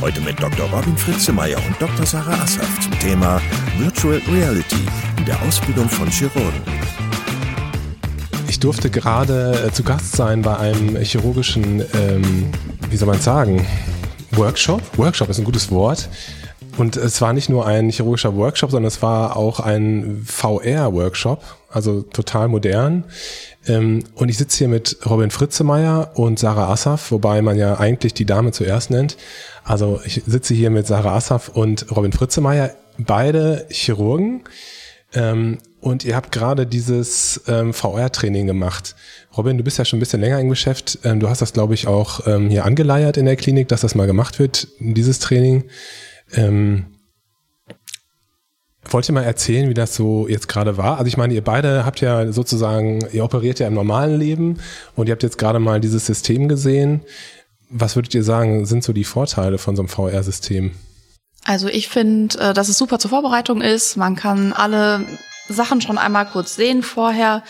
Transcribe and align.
Heute 0.00 0.22
mit 0.22 0.42
Dr. 0.42 0.66
Robin 0.70 0.96
Fritzemeyer 0.96 1.58
und 1.58 1.78
Dr. 1.78 2.06
Sarah 2.06 2.32
Assaf 2.42 2.80
zum 2.80 2.98
Thema 3.00 3.38
Virtual 3.76 4.18
Reality 4.32 4.86
in 5.18 5.26
der 5.26 5.40
Ausbildung 5.42 5.90
von 5.90 6.08
Chirurgen. 6.08 6.62
Ich 8.48 8.58
durfte 8.58 8.88
gerade 8.88 9.66
äh, 9.66 9.70
zu 9.72 9.82
Gast 9.82 10.16
sein 10.16 10.40
bei 10.40 10.56
einem 10.56 10.96
chirurgischen, 10.96 11.84
ähm, 11.92 12.50
wie 12.88 12.96
soll 12.96 13.08
man 13.08 13.20
sagen, 13.20 13.66
Workshop. 14.32 14.80
Workshop 14.96 15.28
ist 15.28 15.38
ein 15.38 15.44
gutes 15.44 15.70
Wort. 15.70 16.08
Und 16.76 16.96
es 16.96 17.20
war 17.20 17.32
nicht 17.32 17.48
nur 17.48 17.66
ein 17.66 17.90
chirurgischer 17.90 18.36
Workshop, 18.36 18.70
sondern 18.70 18.88
es 18.88 19.02
war 19.02 19.36
auch 19.36 19.60
ein 19.60 20.22
VR-Workshop, 20.26 21.42
also 21.70 22.02
total 22.02 22.48
modern. 22.48 23.04
Ähm, 23.66 24.04
und 24.14 24.28
ich 24.28 24.38
sitze 24.38 24.58
hier 24.58 24.68
mit 24.68 24.98
Robin 25.08 25.30
Fritzemeyer 25.30 26.12
und 26.14 26.38
Sarah 26.38 26.72
Assaf, 26.72 27.10
wobei 27.10 27.42
man 27.42 27.56
ja 27.56 27.78
eigentlich 27.78 28.14
die 28.14 28.24
Dame 28.24 28.52
zuerst 28.52 28.90
nennt. 28.90 29.16
Also 29.64 30.00
ich 30.04 30.22
sitze 30.26 30.54
hier 30.54 30.70
mit 30.70 30.86
Sarah 30.86 31.16
Assaf 31.16 31.48
und 31.48 31.94
Robin 31.94 32.12
Fritzemeyer, 32.12 32.72
beide 32.98 33.66
Chirurgen. 33.70 34.42
Ähm, 35.12 35.58
und 35.80 36.04
ihr 36.04 36.14
habt 36.14 36.30
gerade 36.30 36.66
dieses 36.66 37.40
ähm, 37.48 37.72
VR-Training 37.72 38.46
gemacht. 38.46 38.94
Robin, 39.36 39.56
du 39.56 39.64
bist 39.64 39.78
ja 39.78 39.84
schon 39.84 39.98
ein 39.98 40.00
bisschen 40.00 40.20
länger 40.20 40.38
im 40.38 40.50
Geschäft. 40.50 40.98
Du 41.02 41.28
hast 41.28 41.40
das, 41.40 41.54
glaube 41.54 41.72
ich, 41.72 41.86
auch 41.86 42.24
hier 42.24 42.66
angeleiert 42.66 43.16
in 43.16 43.24
der 43.24 43.36
Klinik, 43.36 43.68
dass 43.68 43.80
das 43.80 43.94
mal 43.94 44.06
gemacht 44.06 44.38
wird, 44.38 44.68
dieses 44.80 45.20
Training. 45.20 45.64
Ähm, 46.34 46.86
Wollt 48.88 49.08
ihr 49.08 49.12
mal 49.12 49.22
erzählen, 49.22 49.68
wie 49.68 49.74
das 49.74 49.94
so 49.94 50.26
jetzt 50.26 50.48
gerade 50.48 50.76
war? 50.76 50.98
Also 50.98 51.06
ich 51.06 51.16
meine, 51.16 51.34
ihr 51.34 51.44
beide 51.44 51.84
habt 51.84 52.00
ja 52.00 52.32
sozusagen, 52.32 53.06
ihr 53.12 53.24
operiert 53.24 53.60
ja 53.60 53.68
im 53.68 53.74
normalen 53.74 54.18
Leben 54.18 54.58
und 54.96 55.06
ihr 55.06 55.12
habt 55.12 55.22
jetzt 55.22 55.38
gerade 55.38 55.58
mal 55.58 55.80
dieses 55.80 56.06
System 56.06 56.48
gesehen. 56.48 57.02
Was 57.68 57.94
würdet 57.94 58.14
ihr 58.14 58.24
sagen, 58.24 58.66
sind 58.66 58.82
so 58.82 58.92
die 58.92 59.04
Vorteile 59.04 59.58
von 59.58 59.76
so 59.76 59.82
einem 59.82 59.88
VR-System? 59.88 60.72
Also 61.44 61.68
ich 61.68 61.88
finde, 61.88 62.38
äh, 62.38 62.54
dass 62.54 62.68
es 62.68 62.78
super 62.78 62.98
zur 62.98 63.10
Vorbereitung 63.10 63.60
ist. 63.60 63.96
Man 63.96 64.16
kann 64.16 64.52
alle 64.52 65.04
Sachen 65.50 65.80
schon 65.80 65.98
einmal 65.98 66.26
kurz 66.26 66.54
sehen 66.54 66.82
vorher, 66.82 67.42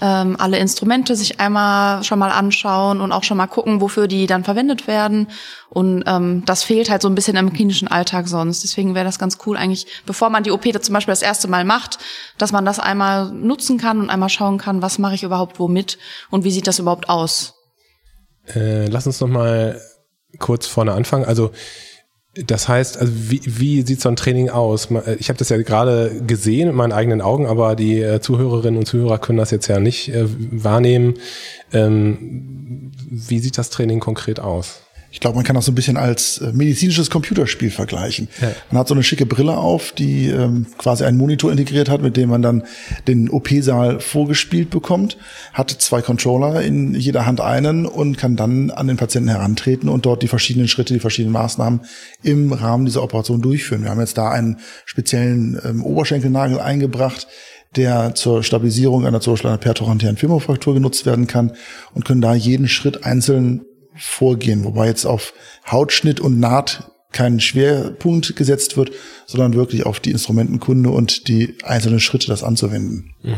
ähm, 0.00 0.36
alle 0.38 0.58
Instrumente 0.58 1.16
sich 1.16 1.40
einmal 1.40 2.02
schon 2.04 2.18
mal 2.18 2.30
anschauen 2.30 3.00
und 3.00 3.12
auch 3.12 3.22
schon 3.22 3.36
mal 3.36 3.46
gucken, 3.46 3.80
wofür 3.80 4.08
die 4.08 4.26
dann 4.26 4.44
verwendet 4.44 4.86
werden. 4.86 5.28
Und 5.70 6.04
ähm, 6.06 6.42
das 6.44 6.62
fehlt 6.62 6.90
halt 6.90 7.02
so 7.02 7.08
ein 7.08 7.14
bisschen 7.14 7.36
im 7.36 7.52
klinischen 7.52 7.88
Alltag 7.88 8.28
sonst. 8.28 8.62
Deswegen 8.64 8.94
wäre 8.94 9.04
das 9.04 9.18
ganz 9.18 9.38
cool 9.46 9.56
eigentlich, 9.56 9.86
bevor 10.06 10.30
man 10.30 10.42
die 10.42 10.50
OP 10.50 10.64
zum 10.82 10.92
Beispiel 10.92 11.12
das 11.12 11.22
erste 11.22 11.48
Mal 11.48 11.64
macht, 11.64 11.98
dass 12.38 12.52
man 12.52 12.64
das 12.64 12.78
einmal 12.78 13.30
nutzen 13.30 13.78
kann 13.78 14.00
und 14.00 14.10
einmal 14.10 14.28
schauen 14.28 14.58
kann, 14.58 14.82
was 14.82 14.98
mache 14.98 15.14
ich 15.14 15.22
überhaupt 15.22 15.58
womit 15.58 15.98
und 16.30 16.44
wie 16.44 16.50
sieht 16.50 16.66
das 16.66 16.78
überhaupt 16.78 17.08
aus. 17.08 17.54
Äh, 18.46 18.86
lass 18.86 19.06
uns 19.06 19.20
noch 19.20 19.28
mal 19.28 19.80
kurz 20.38 20.66
vorne 20.66 20.92
anfangen. 20.92 21.24
Also 21.24 21.52
das 22.34 22.68
heißt, 22.68 22.98
also 22.98 23.12
wie, 23.14 23.40
wie 23.44 23.82
sieht 23.82 24.00
so 24.00 24.08
ein 24.08 24.16
Training 24.16 24.50
aus? 24.50 24.90
Äh, 24.90 25.16
ich 25.18 25.28
habe 25.28 25.38
das 25.38 25.48
ja 25.48 25.56
gerade 25.58 26.22
gesehen 26.26 26.68
mit 26.68 26.76
meinen 26.76 26.92
eigenen 26.92 27.20
Augen, 27.20 27.46
aber 27.46 27.76
die 27.76 28.00
äh, 28.00 28.20
Zuhörerinnen 28.20 28.78
und 28.78 28.86
Zuhörer 28.86 29.18
können 29.18 29.38
das 29.38 29.50
jetzt 29.50 29.68
ja 29.68 29.78
nicht 29.80 30.08
äh, 30.08 30.24
wahrnehmen. 30.26 31.14
Ähm, 31.72 32.92
wie 33.08 33.38
sieht 33.38 33.58
das 33.58 33.70
Training 33.70 34.00
konkret 34.00 34.40
aus? 34.40 34.80
Ich 35.14 35.20
glaube, 35.20 35.36
man 35.36 35.44
kann 35.44 35.54
das 35.54 35.66
so 35.66 35.70
ein 35.70 35.76
bisschen 35.76 35.96
als 35.96 36.38
äh, 36.38 36.50
medizinisches 36.52 37.08
Computerspiel 37.08 37.70
vergleichen. 37.70 38.26
Ja. 38.42 38.50
Man 38.72 38.80
hat 38.80 38.88
so 38.88 38.94
eine 38.94 39.04
schicke 39.04 39.26
Brille 39.26 39.56
auf, 39.56 39.92
die 39.92 40.26
ähm, 40.26 40.66
quasi 40.76 41.04
einen 41.04 41.16
Monitor 41.16 41.52
integriert 41.52 41.88
hat, 41.88 42.02
mit 42.02 42.16
dem 42.16 42.30
man 42.30 42.42
dann 42.42 42.64
den 43.06 43.30
OP-Saal 43.30 44.00
vorgespielt 44.00 44.70
bekommt, 44.70 45.16
hat 45.52 45.70
zwei 45.70 46.02
Controller 46.02 46.62
in 46.62 46.96
jeder 46.96 47.26
Hand 47.26 47.40
einen 47.40 47.86
und 47.86 48.18
kann 48.18 48.34
dann 48.34 48.72
an 48.72 48.88
den 48.88 48.96
Patienten 48.96 49.28
herantreten 49.28 49.88
und 49.88 50.04
dort 50.04 50.20
die 50.20 50.28
verschiedenen 50.28 50.66
Schritte, 50.66 50.94
die 50.94 51.00
verschiedenen 51.00 51.32
Maßnahmen 51.32 51.82
im 52.24 52.52
Rahmen 52.52 52.84
dieser 52.84 53.04
Operation 53.04 53.40
durchführen. 53.40 53.84
Wir 53.84 53.90
haben 53.90 54.00
jetzt 54.00 54.18
da 54.18 54.32
einen 54.32 54.58
speziellen 54.84 55.60
ähm, 55.64 55.84
Oberschenkelnagel 55.84 56.58
eingebracht, 56.58 57.28
der 57.76 58.16
zur 58.16 58.42
Stabilisierung 58.42 59.06
einer 59.06 59.20
zum 59.20 59.34
Beispiel 59.34 59.50
einer 59.50 59.58
pertorantären 59.58 60.16
Femorfraktur 60.16 60.74
genutzt 60.74 61.06
werden 61.06 61.28
kann 61.28 61.52
und 61.92 62.04
können 62.04 62.20
da 62.20 62.34
jeden 62.34 62.66
Schritt 62.66 63.04
einzeln 63.04 63.64
vorgehen, 63.96 64.64
wobei 64.64 64.86
jetzt 64.86 65.04
auf 65.04 65.34
Hautschnitt 65.70 66.20
und 66.20 66.40
Naht 66.40 66.90
kein 67.12 67.40
Schwerpunkt 67.40 68.36
gesetzt 68.36 68.76
wird, 68.76 68.90
sondern 69.26 69.54
wirklich 69.54 69.86
auf 69.86 70.00
die 70.00 70.10
Instrumentenkunde 70.10 70.90
und 70.90 71.28
die 71.28 71.56
einzelnen 71.62 72.00
Schritte, 72.00 72.26
das 72.26 72.42
anzuwenden. 72.42 73.14
Mhm. 73.22 73.36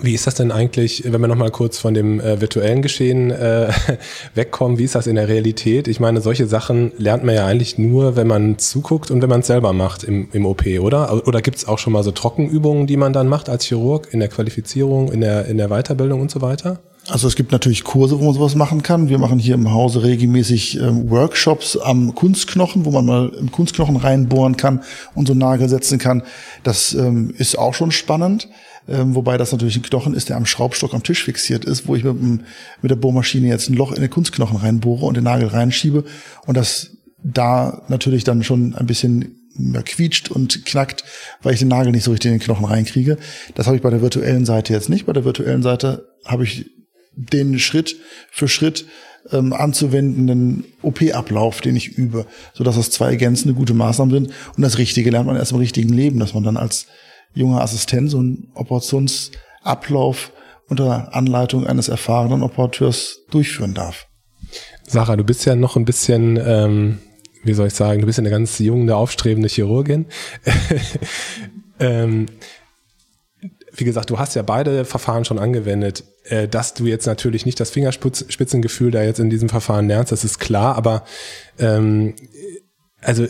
Wie 0.00 0.12
ist 0.12 0.26
das 0.26 0.34
denn 0.34 0.50
eigentlich, 0.50 1.04
wenn 1.06 1.20
wir 1.20 1.28
nochmal 1.28 1.52
kurz 1.52 1.78
von 1.78 1.94
dem 1.94 2.20
äh, 2.20 2.40
virtuellen 2.40 2.82
Geschehen 2.82 3.30
äh, 3.30 3.72
wegkommen, 4.34 4.76
wie 4.76 4.84
ist 4.84 4.96
das 4.96 5.06
in 5.06 5.14
der 5.14 5.28
Realität? 5.28 5.86
Ich 5.86 6.00
meine, 6.00 6.20
solche 6.20 6.46
Sachen 6.46 6.92
lernt 6.98 7.24
man 7.24 7.34
ja 7.34 7.46
eigentlich 7.46 7.78
nur, 7.78 8.16
wenn 8.16 8.26
man 8.26 8.58
zuguckt 8.58 9.10
und 9.10 9.22
wenn 9.22 9.30
man 9.30 9.40
es 9.40 9.46
selber 9.46 9.72
macht 9.72 10.02
im, 10.02 10.28
im 10.32 10.46
OP, 10.46 10.66
oder? 10.80 11.26
Oder 11.26 11.40
gibt 11.40 11.58
es 11.58 11.68
auch 11.68 11.78
schon 11.78 11.92
mal 11.92 12.02
so 12.02 12.10
Trockenübungen, 12.10 12.86
die 12.88 12.96
man 12.96 13.12
dann 13.12 13.28
macht 13.28 13.48
als 13.48 13.64
Chirurg 13.64 14.08
in 14.12 14.18
der 14.18 14.28
Qualifizierung, 14.28 15.12
in 15.12 15.20
der, 15.20 15.46
in 15.46 15.58
der 15.58 15.68
Weiterbildung 15.68 16.20
und 16.20 16.30
so 16.30 16.42
weiter? 16.42 16.80
Also 17.08 17.28
es 17.28 17.36
gibt 17.36 17.52
natürlich 17.52 17.84
Kurse, 17.84 18.18
wo 18.18 18.24
man 18.24 18.34
sowas 18.34 18.54
machen 18.54 18.82
kann. 18.82 19.10
Wir 19.10 19.18
machen 19.18 19.38
hier 19.38 19.54
im 19.54 19.70
Hause 19.70 20.02
regelmäßig 20.02 20.80
ähm, 20.80 21.10
Workshops 21.10 21.76
am 21.76 22.14
Kunstknochen, 22.14 22.86
wo 22.86 22.90
man 22.90 23.04
mal 23.04 23.28
im 23.38 23.52
Kunstknochen 23.52 23.96
reinbohren 23.96 24.56
kann 24.56 24.82
und 25.14 25.28
so 25.28 25.34
Nagel 25.34 25.68
setzen 25.68 25.98
kann. 25.98 26.22
Das 26.62 26.94
ähm, 26.94 27.34
ist 27.36 27.58
auch 27.58 27.74
schon 27.74 27.90
spannend. 27.90 28.48
Ähm, 28.88 29.14
wobei 29.14 29.38
das 29.38 29.52
natürlich 29.52 29.76
ein 29.76 29.82
Knochen 29.82 30.14
ist, 30.14 30.28
der 30.28 30.36
am 30.36 30.46
Schraubstock 30.46 30.92
am 30.94 31.02
Tisch 31.02 31.24
fixiert 31.24 31.64
ist, 31.64 31.88
wo 31.88 31.96
ich 31.96 32.04
mit, 32.04 32.42
der 32.82 32.96
Bohrmaschine 32.96 33.48
jetzt 33.48 33.70
ein 33.70 33.74
Loch 33.74 33.92
in 33.92 34.00
den 34.00 34.10
Kunstknochen 34.10 34.58
reinbohre 34.58 35.06
und 35.06 35.16
den 35.16 35.24
Nagel 35.24 35.48
reinschiebe 35.48 36.04
und 36.46 36.56
das 36.56 36.90
da 37.22 37.82
natürlich 37.88 38.24
dann 38.24 38.44
schon 38.44 38.74
ein 38.74 38.84
bisschen 38.84 39.40
quietscht 39.84 40.30
und 40.30 40.66
knackt, 40.66 41.04
weil 41.42 41.54
ich 41.54 41.60
den 41.60 41.68
Nagel 41.68 41.92
nicht 41.92 42.04
so 42.04 42.10
richtig 42.10 42.32
in 42.32 42.38
den 42.38 42.44
Knochen 42.44 42.66
reinkriege. 42.66 43.16
Das 43.54 43.66
habe 43.66 43.76
ich 43.76 43.82
bei 43.82 43.90
der 43.90 44.02
virtuellen 44.02 44.44
Seite 44.44 44.72
jetzt 44.72 44.90
nicht. 44.90 45.06
Bei 45.06 45.12
der 45.12 45.24
virtuellen 45.24 45.62
Seite 45.62 46.08
habe 46.26 46.44
ich 46.44 46.73
den 47.16 47.58
Schritt 47.58 47.96
für 48.30 48.48
Schritt 48.48 48.86
ähm, 49.32 49.52
anzuwendenden 49.52 50.64
OP-Ablauf, 50.82 51.60
den 51.60 51.76
ich 51.76 51.96
übe, 51.96 52.26
so 52.52 52.64
dass 52.64 52.76
das 52.76 52.90
zwei 52.90 53.10
ergänzende 53.10 53.54
gute 53.54 53.74
Maßnahmen 53.74 54.14
sind. 54.14 54.32
Und 54.56 54.62
das 54.62 54.78
Richtige 54.78 55.10
lernt 55.10 55.26
man 55.26 55.36
erst 55.36 55.52
im 55.52 55.58
richtigen 55.58 55.92
Leben, 55.92 56.18
dass 56.18 56.34
man 56.34 56.44
dann 56.44 56.56
als 56.56 56.86
junger 57.34 57.62
Assistent 57.62 58.10
so 58.10 58.18
einen 58.18 58.48
Operationsablauf 58.54 60.32
unter 60.68 61.14
Anleitung 61.14 61.66
eines 61.66 61.88
erfahrenen 61.88 62.42
Operateurs 62.42 63.20
durchführen 63.30 63.74
darf. 63.74 64.06
Sarah, 64.86 65.16
du 65.16 65.24
bist 65.24 65.44
ja 65.44 65.56
noch 65.56 65.76
ein 65.76 65.84
bisschen, 65.84 66.38
ähm, 66.42 66.98
wie 67.42 67.54
soll 67.54 67.68
ich 67.68 67.74
sagen, 67.74 68.00
du 68.00 68.06
bist 68.06 68.18
ja 68.18 68.22
eine 68.22 68.30
ganz 68.30 68.58
junge, 68.58 68.94
aufstrebende 68.94 69.48
Chirurgin. 69.48 70.06
ähm, 71.80 72.26
wie 73.76 73.84
gesagt, 73.84 74.10
du 74.10 74.18
hast 74.18 74.34
ja 74.34 74.42
beide 74.42 74.84
Verfahren 74.84 75.24
schon 75.24 75.38
angewendet. 75.38 76.04
Äh, 76.24 76.48
dass 76.48 76.74
du 76.74 76.86
jetzt 76.86 77.06
natürlich 77.06 77.44
nicht 77.44 77.60
das 77.60 77.70
Fingerspitzengefühl 77.70 78.90
da 78.90 79.02
jetzt 79.02 79.20
in 79.20 79.28
diesem 79.28 79.48
Verfahren 79.48 79.88
lernst, 79.88 80.10
das 80.10 80.24
ist 80.24 80.38
klar, 80.38 80.74
aber 80.76 81.04
ähm, 81.58 82.14
also 83.02 83.26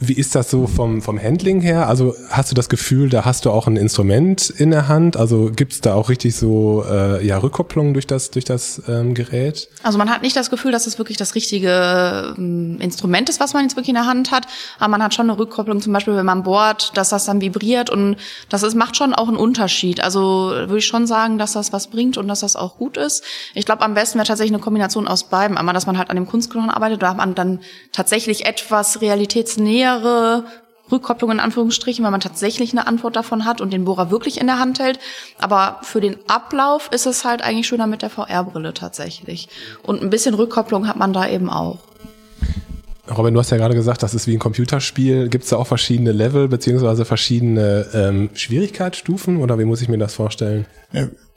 wie 0.00 0.14
ist 0.14 0.34
das 0.34 0.50
so 0.50 0.66
vom, 0.66 1.02
vom 1.02 1.22
Handling 1.22 1.60
her? 1.60 1.88
Also 1.88 2.16
hast 2.28 2.50
du 2.50 2.56
das 2.56 2.68
Gefühl, 2.68 3.08
da 3.08 3.24
hast 3.24 3.44
du 3.44 3.50
auch 3.50 3.68
ein 3.68 3.76
Instrument 3.76 4.50
in 4.50 4.72
der 4.72 4.88
Hand? 4.88 5.16
Also 5.16 5.52
gibt's 5.54 5.80
da 5.80 5.94
auch 5.94 6.08
richtig 6.08 6.34
so 6.34 6.84
äh, 6.88 7.24
ja, 7.24 7.38
Rückkopplung 7.38 7.94
durch 7.94 8.06
das, 8.08 8.32
durch 8.32 8.44
das 8.44 8.82
ähm, 8.88 9.14
Gerät? 9.14 9.68
Also 9.84 9.96
man 9.96 10.10
hat 10.10 10.22
nicht 10.22 10.34
das 10.34 10.50
Gefühl, 10.50 10.72
dass 10.72 10.88
es 10.88 10.98
wirklich 10.98 11.16
das 11.16 11.36
richtige 11.36 12.34
ähm, 12.36 12.78
Instrument 12.80 13.28
ist, 13.28 13.38
was 13.38 13.54
man 13.54 13.62
jetzt 13.62 13.76
wirklich 13.76 13.90
in 13.90 13.94
der 13.94 14.06
Hand 14.06 14.32
hat. 14.32 14.48
Aber 14.80 14.88
man 14.88 15.02
hat 15.02 15.14
schon 15.14 15.30
eine 15.30 15.38
Rückkopplung, 15.38 15.80
zum 15.80 15.92
Beispiel, 15.92 16.16
wenn 16.16 16.26
man 16.26 16.42
bohrt, 16.42 16.96
dass 16.96 17.10
das 17.10 17.24
dann 17.24 17.40
vibriert 17.40 17.88
und 17.88 18.16
das 18.48 18.64
ist, 18.64 18.74
macht 18.74 18.96
schon 18.96 19.14
auch 19.14 19.28
einen 19.28 19.36
Unterschied. 19.36 20.00
Also 20.00 20.50
würde 20.50 20.78
ich 20.78 20.86
schon 20.86 21.06
sagen, 21.06 21.38
dass 21.38 21.52
das 21.52 21.72
was 21.72 21.86
bringt 21.86 22.18
und 22.18 22.26
dass 22.26 22.40
das 22.40 22.56
auch 22.56 22.78
gut 22.78 22.96
ist. 22.96 23.22
Ich 23.54 23.64
glaube, 23.64 23.82
am 23.82 23.94
besten 23.94 24.18
wäre 24.18 24.26
tatsächlich 24.26 24.54
eine 24.54 24.62
Kombination 24.62 25.06
aus 25.06 25.22
beiden. 25.24 25.56
Einmal, 25.56 25.72
dass 25.74 25.86
man 25.86 25.98
halt 25.98 26.10
an 26.10 26.16
dem 26.16 26.26
Kunstknochen 26.26 26.70
arbeitet, 26.70 27.00
da 27.00 27.10
hat 27.10 27.16
man 27.16 27.36
dann 27.36 27.60
tatsächlich 27.92 28.44
etwas 28.44 29.00
realitätsnäher 29.00 29.83
nähere 29.84 30.44
Rückkopplung 30.90 31.30
in 31.30 31.40
Anführungsstrichen, 31.40 32.04
weil 32.04 32.10
man 32.10 32.20
tatsächlich 32.20 32.72
eine 32.72 32.86
Antwort 32.86 33.16
davon 33.16 33.44
hat 33.44 33.60
und 33.60 33.72
den 33.72 33.84
Bohrer 33.84 34.10
wirklich 34.10 34.40
in 34.40 34.46
der 34.46 34.58
Hand 34.58 34.78
hält. 34.80 34.98
Aber 35.38 35.80
für 35.82 36.00
den 36.00 36.16
Ablauf 36.28 36.90
ist 36.92 37.06
es 37.06 37.24
halt 37.24 37.42
eigentlich 37.42 37.66
schöner 37.66 37.86
mit 37.86 38.02
der 38.02 38.10
VR-Brille 38.10 38.74
tatsächlich. 38.74 39.48
Und 39.82 40.02
ein 40.02 40.10
bisschen 40.10 40.34
Rückkopplung 40.34 40.86
hat 40.86 40.96
man 40.96 41.12
da 41.12 41.28
eben 41.28 41.48
auch. 41.48 41.78
Robin, 43.16 43.34
du 43.34 43.40
hast 43.40 43.50
ja 43.50 43.58
gerade 43.58 43.74
gesagt, 43.74 44.02
das 44.02 44.14
ist 44.14 44.26
wie 44.26 44.32
ein 44.32 44.38
Computerspiel. 44.38 45.28
Gibt 45.28 45.44
es 45.44 45.50
da 45.50 45.56
auch 45.56 45.66
verschiedene 45.66 46.12
Level 46.12 46.48
beziehungsweise 46.48 47.04
verschiedene 47.04 47.86
ähm, 47.92 48.30
Schwierigkeitsstufen 48.32 49.42
oder 49.42 49.58
wie 49.58 49.64
muss 49.64 49.82
ich 49.82 49.88
mir 49.88 49.98
das 49.98 50.14
vorstellen? 50.14 50.66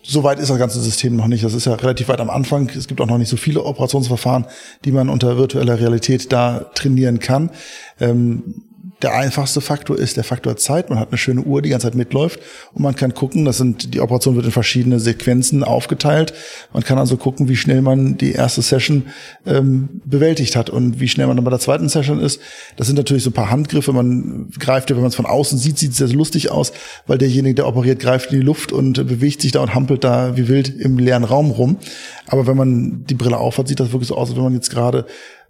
So 0.09 0.23
weit 0.23 0.39
ist 0.39 0.49
das 0.49 0.57
ganze 0.57 0.79
System 0.79 1.17
noch 1.17 1.27
nicht. 1.27 1.43
Das 1.43 1.53
ist 1.53 1.65
ja 1.65 1.73
relativ 1.73 2.07
weit 2.07 2.21
am 2.21 2.29
Anfang. 2.29 2.69
Es 2.69 2.87
gibt 2.87 3.01
auch 3.01 3.07
noch 3.07 3.17
nicht 3.17 3.27
so 3.27 3.35
viele 3.35 3.65
Operationsverfahren, 3.65 4.45
die 4.85 4.93
man 4.93 5.09
unter 5.09 5.37
virtueller 5.37 5.77
Realität 5.81 6.31
da 6.31 6.71
trainieren 6.75 7.19
kann. 7.19 7.51
Ähm, 7.99 8.63
der 9.01 9.13
einfachste 9.13 9.61
Faktor 9.61 9.97
ist 9.97 10.17
der 10.17 10.23
Faktor 10.23 10.57
Zeit. 10.57 10.89
Man 10.89 10.99
hat 10.99 11.09
eine 11.09 11.17
schöne 11.17 11.41
Uhr, 11.41 11.61
die 11.61 11.69
ganze 11.69 11.87
Zeit 11.87 11.95
mitläuft 11.95 12.39
und 12.73 12.81
man 12.81 12.95
kann 12.95 13.13
gucken, 13.13 13.45
das 13.45 13.57
sind, 13.57 13.93
die 13.93 14.01
Operation 14.01 14.35
wird 14.35 14.45
in 14.45 14.51
verschiedene 14.51 14.99
Sequenzen 14.99 15.63
aufgeteilt. 15.63 16.33
Man 16.73 16.83
kann 16.83 16.97
also 16.97 17.15
gucken, 17.15 17.47
wie 17.47 17.55
schnell 17.55 17.81
man 17.81 18.17
die 18.17 18.31
erste 18.31 18.63
Session 18.63 19.03
ähm, 19.45 20.01
bewältigt 20.03 20.55
hat 20.55 20.71
und 20.71 20.99
wie 20.99 21.07
schnell 21.07 21.27
man 21.27 21.37
dann 21.37 21.45
bei 21.45 21.51
der 21.51 21.59
zweiten 21.59 21.89
Session 21.89 22.19
ist. 22.19 22.41
Das 22.75 22.87
sind 22.87 22.95
natürlich 22.95 23.23
so 23.23 23.29
ein 23.29 23.33
paar 23.33 23.51
Handgriffe. 23.51 23.93
Man 23.93 24.49
greift 24.57 24.89
ja, 24.89 24.95
wenn 24.95 25.03
man 25.03 25.09
es 25.09 25.15
von 25.15 25.27
außen 25.27 25.59
sieht, 25.59 25.77
sieht 25.77 25.91
es 25.91 25.97
sehr 25.97 26.07
lustig 26.07 26.49
aus, 26.49 26.73
weil 27.05 27.19
derjenige, 27.19 27.55
der 27.55 27.67
operiert, 27.67 27.99
greift 27.99 28.31
in 28.31 28.39
die 28.39 28.45
Luft 28.45 28.71
und 28.71 29.07
bewegt 29.07 29.41
sich 29.43 29.51
da 29.51 29.61
und 29.61 29.75
hampelt 29.75 30.03
da 30.03 30.37
wie 30.37 30.47
wild 30.47 30.69
im 30.69 30.97
leeren 30.97 31.23
Raum 31.23 31.51
rum. 31.51 31.77
Aber 32.25 32.47
wenn 32.47 32.57
man 32.57 33.05
die 33.05 33.15
Brille 33.15 33.37
aufhat, 33.37 33.67
sieht 33.67 33.79
das 33.79 33.91
wirklich 33.91 34.07
so 34.07 34.15
aus, 34.15 34.29
als 34.29 34.37
wenn 34.37 34.43
man 34.43 34.53
jetzt 34.53 34.71
gerade 34.71 35.05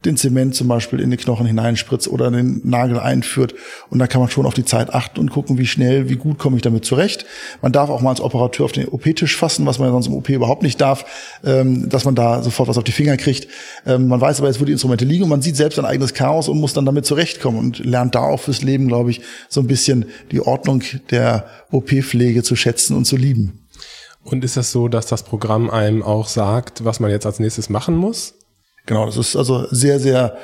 den 0.06 0.18
Zement 0.18 0.56
zum 0.56 0.68
Beispiel 0.68 1.00
in 1.00 1.10
den 1.10 1.20
Knochen 1.20 1.46
hineinspritzt 1.46 2.08
oder 2.08 2.30
den 2.30 2.62
Nagel 2.64 3.00
einführt. 3.00 3.56
Und 3.90 4.00
da 4.00 4.08
kann 4.08 4.22
man 4.22 4.30
schon 4.30 4.46
auf 4.46 4.54
die 4.54 4.66
Zeit 4.66 4.94
achten 4.94 5.20
und 5.20 5.32
gucken, 5.32 5.58
wie 5.58 5.66
schnell, 5.66 6.10
wie 6.10 6.16
gut 6.16 6.38
komme 6.38 6.56
ich 6.56 6.62
damit 6.62 6.86
zurecht. 6.86 7.26
Man 7.62 7.72
darf 7.72 7.90
auch 7.90 8.02
mal 8.02 8.12
als 8.12 8.22
Operateur 8.22 8.66
auf 8.66 8.72
den 8.72 8.88
OP-Tisch 8.88 9.36
fassen, 9.36 9.66
was 9.66 9.80
man 9.80 9.92
sonst 9.92 10.08
im 10.08 10.14
OP 10.14 10.30
überhaupt 10.30 10.64
nicht 10.64 10.80
darf, 10.80 11.06
ähm, 11.44 11.90
dass 11.90 12.06
man 12.06 12.16
da 12.16 12.44
sofort 12.44 12.70
was 12.70 12.78
auf 12.78 12.84
die 12.84 12.92
Finger 12.92 13.18
kriegt. 13.18 13.48
Ähm, 13.86 14.08
man 14.08 14.22
weiß 14.22 14.40
aber 14.40 14.48
jetzt, 14.48 14.62
wo 14.62 14.66
die 14.66 14.72
Instrumente 14.72 15.06
liegen 15.06 15.24
und 15.24 15.30
man 15.30 15.42
sieht 15.42 15.56
selbst 15.56 15.80
ein 15.80 15.86
eigenes 15.86 16.14
Chaos 16.14 16.48
und 16.48 16.60
muss 16.60 16.74
dann 16.74 16.86
damit 16.86 17.06
zurechtkommen 17.06 17.60
und 17.60 17.80
lernt 17.84 18.16
da 18.16 18.22
auch 18.22 18.40
fürs 18.40 18.62
Leben, 18.62 18.88
glaube 18.88 19.12
ich, 19.12 19.22
so 19.50 19.62
ein 19.62 19.68
bisschen 19.68 20.06
die 20.32 20.42
Ordnung 20.42 20.84
der 21.10 21.48
OP-Pflege 21.72 22.44
zu 22.44 22.56
schätzen 22.56 22.96
und 22.96 23.06
zu 23.06 23.18
lieben. 23.18 23.68
Und 24.24 24.44
ist 24.44 24.58
das 24.58 24.72
so, 24.72 24.90
dass 24.90 25.06
das 25.08 25.24
Programm 25.24 25.70
einem 25.70 26.04
auch 26.04 26.28
sagt, 26.28 26.84
was 26.84 27.00
man 27.00 27.10
jetzt 27.10 27.26
als 27.26 27.40
nächstes 27.40 27.70
machen 27.70 27.96
muss? 27.96 28.34
Genau, 28.88 29.06
das 29.06 29.18
ist 29.18 29.36
also 29.36 29.68
sehr, 29.70 30.00
sehr 30.00 30.38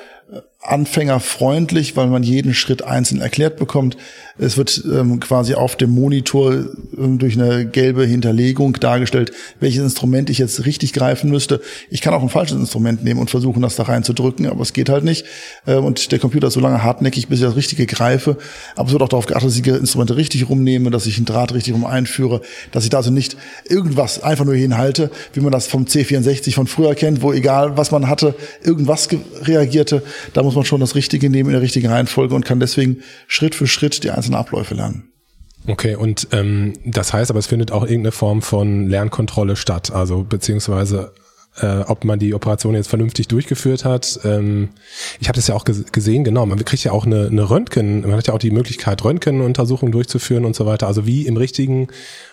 anfängerfreundlich, 0.66 1.98
weil 1.98 2.08
man 2.08 2.24
jeden 2.24 2.54
Schritt 2.54 2.84
einzeln 2.84 3.20
erklärt 3.20 3.58
bekommt. 3.58 3.98
Es 4.40 4.58
wird 4.58 4.82
ähm, 4.86 5.20
quasi 5.20 5.56
auf 5.56 5.76
dem 5.76 5.92
Monitor 5.92 6.54
ähm, 6.98 7.20
durch 7.20 7.40
eine 7.40 7.66
gelbe 7.66 8.06
Hinterlegung 8.06 8.74
dargestellt, 8.80 9.32
welches 9.60 9.84
Instrument 9.84 10.30
ich 10.30 10.38
jetzt 10.38 10.66
richtig 10.66 10.94
greifen 10.94 11.30
müsste. 11.30 11.62
Ich 11.90 12.02
kann 12.02 12.14
auch 12.14 12.24
ein 12.24 12.30
falsches 12.30 12.58
Instrument 12.58 13.04
nehmen 13.04 13.20
und 13.20 13.30
versuchen, 13.30 13.62
das 13.62 13.76
da 13.76 13.84
reinzudrücken, 13.84 14.48
aber 14.48 14.62
es 14.62 14.74
geht 14.74 14.90
halt 14.90 15.04
nicht. 15.04 15.26
Äh, 15.66 15.76
und 15.76 16.12
der 16.12 16.20
Computer 16.20 16.48
ist 16.48 16.54
so 16.54 16.62
lange 16.62 16.82
hartnäckig, 16.82 17.28
bis 17.28 17.40
ich 17.40 17.46
das 17.46 17.58
Richtige 17.58 17.86
greife. 17.86 18.38
Aber 18.76 18.88
es 18.88 18.94
wird 18.94 19.04
auch 19.04 19.10
darauf 19.10 19.26
geachtet, 19.26 19.50
dass 19.50 19.58
ich 19.58 19.64
die 19.64 19.70
Instrumente 19.70 20.16
richtig 20.16 20.50
rumnehme, 20.50 20.92
dass 20.92 21.06
ich 21.06 21.18
einen 21.18 21.26
Draht 21.26 21.54
richtig 21.54 21.74
rum 21.74 21.86
einführe, 21.86 22.42
dass 22.72 22.86
ich 22.86 22.90
da 22.90 22.98
also 22.98 23.12
nicht 23.12 23.36
irgendwas 23.68 24.24
einfach 24.24 24.46
nur 24.46 24.56
hinhalte, 24.56 25.12
wie 25.34 25.42
man 25.42 25.52
das 25.52 25.68
vom 25.68 25.84
C64 25.84 26.54
von 26.54 26.68
früher 26.68 26.96
kennt, 26.96 27.22
wo 27.22 27.34
egal 27.34 27.76
was 27.76 27.92
man 27.92 28.08
hatte, 28.08 28.34
irgendwas 28.64 29.10
reagierte. 29.42 30.04
Da 30.34 30.44
muss 30.44 30.56
man 30.56 30.66
schon 30.66 30.80
das 30.80 30.96
Richtige 30.96 31.30
nehmen 31.30 31.50
in 31.50 31.54
der 31.54 31.62
richtigen 31.62 31.88
Reihenfolge 31.88 32.36
und 32.36 32.46
kann 32.46 32.60
deswegen 32.60 33.04
Schritt 33.28 33.56
für 33.56 33.68
Schritt 33.68 34.04
die 34.04 34.12
einzelnen 34.12 34.36
Abläufe 34.36 34.76
lernen. 34.76 35.10
Okay, 35.66 35.96
und 35.96 36.28
ähm, 36.32 36.74
das 36.86 37.14
heißt 37.14 37.32
aber, 37.32 37.40
es 37.40 37.48
findet 37.48 37.72
auch 37.72 37.84
irgendeine 37.84 38.12
Form 38.12 38.42
von 38.42 38.88
Lernkontrolle 38.88 39.56
statt, 39.56 39.92
also 39.92 40.24
beziehungsweise 40.24 41.14
äh, 41.62 41.82
ob 41.82 42.04
man 42.04 42.20
die 42.20 42.34
Operation 42.34 42.74
jetzt 42.74 42.90
vernünftig 42.90 43.28
durchgeführt 43.28 43.86
hat. 43.86 44.20
Ähm, 44.24 44.70
ich 45.20 45.28
habe 45.28 45.36
das 45.36 45.48
ja 45.48 45.56
auch 45.56 45.66
gesehen, 45.66 46.24
genau, 46.24 46.46
man 46.46 46.64
kriegt 46.66 46.84
ja 46.84 46.92
auch 46.92 47.06
eine, 47.06 47.28
eine 47.28 47.50
Röntgen, 47.50 48.02
man 48.02 48.14
hat 48.14 48.28
ja 48.28 48.34
auch 48.34 48.40
die 48.40 48.52
Möglichkeit, 48.52 49.04
Röntgenuntersuchungen 49.04 49.92
durchzuführen 49.92 50.46
und 50.46 50.56
so 50.56 50.66
weiter, 50.66 50.88
also 50.88 51.06
wie 51.06 51.28
im 51.28 51.38
richtigen 51.38 51.90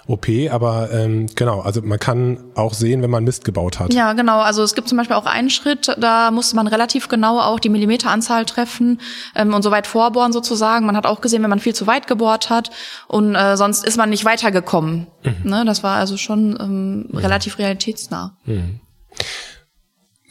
OP, 0.06 0.26
aber 0.50 0.90
ähm, 0.92 1.26
genau, 1.34 1.60
also 1.60 1.82
man 1.82 1.98
kann 1.98 2.38
auch 2.54 2.72
sehen, 2.72 3.02
wenn 3.02 3.10
man 3.10 3.24
Mist 3.24 3.44
gebaut 3.44 3.78
hat. 3.78 3.92
Ja, 3.92 4.14
genau, 4.14 4.40
also 4.40 4.62
es 4.62 4.74
gibt 4.74 4.88
zum 4.88 4.96
Beispiel 4.96 5.16
auch 5.16 5.26
einen 5.26 5.50
Schritt, 5.50 5.94
da 5.98 6.30
musste 6.30 6.56
man 6.56 6.66
relativ 6.66 7.08
genau 7.08 7.40
auch 7.40 7.60
die 7.60 7.68
Millimeteranzahl 7.68 8.46
treffen 8.46 9.00
ähm, 9.36 9.52
und 9.52 9.62
so 9.62 9.70
weit 9.70 9.86
vorbohren 9.86 10.32
sozusagen. 10.32 10.86
Man 10.86 10.96
hat 10.96 11.06
auch 11.06 11.20
gesehen, 11.20 11.42
wenn 11.42 11.50
man 11.50 11.60
viel 11.60 11.74
zu 11.74 11.86
weit 11.86 12.06
gebohrt 12.06 12.48
hat 12.48 12.70
und 13.06 13.34
äh, 13.34 13.56
sonst 13.56 13.84
ist 13.84 13.98
man 13.98 14.10
nicht 14.10 14.24
weitergekommen. 14.24 15.06
Mhm. 15.22 15.50
Ne, 15.50 15.64
das 15.66 15.82
war 15.82 15.98
also 15.98 16.16
schon 16.16 16.58
ähm, 16.58 17.06
mhm. 17.10 17.18
relativ 17.18 17.58
realitätsnah. 17.58 18.36
Mhm. 18.46 18.80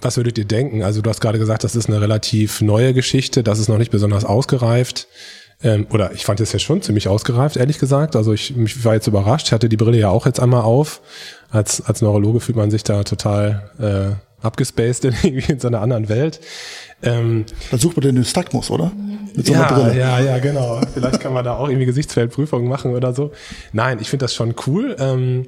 Was 0.01 0.17
würdet 0.17 0.37
ihr 0.37 0.45
denken? 0.45 0.83
Also 0.83 1.01
du 1.01 1.09
hast 1.09 1.19
gerade 1.19 1.39
gesagt, 1.39 1.63
das 1.63 1.75
ist 1.75 1.87
eine 1.87 2.01
relativ 2.01 2.61
neue 2.61 2.93
Geschichte, 2.93 3.43
das 3.43 3.59
ist 3.59 3.67
noch 3.67 3.77
nicht 3.77 3.91
besonders 3.91 4.25
ausgereift. 4.25 5.07
Ähm, 5.61 5.87
oder 5.89 6.13
ich 6.13 6.25
fand 6.25 6.39
es 6.39 6.53
ja 6.53 6.59
schon 6.59 6.81
ziemlich 6.81 7.07
ausgereift, 7.09 7.57
ehrlich 7.57 7.79
gesagt. 7.79 8.15
Also 8.15 8.31
ich, 8.33 8.57
ich 8.57 8.85
war 8.85 8.93
jetzt 8.93 9.07
überrascht. 9.07 9.47
Ich 9.47 9.51
hatte 9.51 9.67
die 9.67 9.77
Brille 9.77 9.97
ja 9.97 10.09
auch 10.09 10.25
jetzt 10.25 10.39
einmal 10.39 10.61
auf. 10.61 11.01
Als, 11.51 11.81
als 11.85 12.01
Neurologe 12.01 12.39
fühlt 12.39 12.57
man 12.57 12.71
sich 12.71 12.83
da 12.83 13.03
total 13.03 13.69
äh, 13.77 14.45
abgespaced 14.45 15.05
in, 15.05 15.15
irgendwie 15.23 15.51
in 15.51 15.59
so 15.59 15.67
einer 15.67 15.81
anderen 15.81 16.07
Welt. 16.07 16.39
Ähm, 17.03 17.45
Dann 17.71 17.79
sucht 17.79 17.97
man 17.97 18.05
den 18.05 18.15
Nystagmus, 18.15 18.69
oder? 18.69 18.91
Mit 19.35 19.47
so 19.47 19.53
einer 19.53 19.63
ja, 19.63 19.73
Brille. 19.73 19.99
Ja, 19.99 20.19
ja, 20.19 20.39
genau. 20.39 20.81
Vielleicht 20.93 21.19
kann 21.19 21.33
man 21.33 21.43
da 21.43 21.57
auch 21.57 21.67
irgendwie 21.67 21.85
Gesichtsfeldprüfungen 21.85 22.67
machen 22.67 22.95
oder 22.95 23.13
so. 23.13 23.31
Nein, 23.73 23.99
ich 24.01 24.09
finde 24.09 24.25
das 24.25 24.33
schon 24.33 24.55
cool. 24.65 24.95
Ähm, 24.99 25.47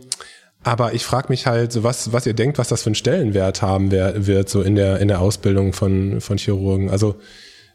aber 0.63 0.93
ich 0.93 1.03
frage 1.03 1.27
mich 1.29 1.47
halt, 1.47 1.71
so 1.71 1.83
was, 1.83 2.13
was 2.13 2.25
ihr 2.25 2.33
denkt, 2.33 2.57
was 2.57 2.67
das 2.67 2.83
für 2.83 2.87
einen 2.87 2.95
Stellenwert 2.95 3.61
haben 3.61 3.91
wird, 3.91 4.49
so 4.49 4.61
in 4.61 4.75
der, 4.75 4.99
in 4.99 5.07
der 5.07 5.19
Ausbildung 5.19 5.73
von, 5.73 6.21
von 6.21 6.37
Chirurgen. 6.37 6.89
Also, 6.89 7.15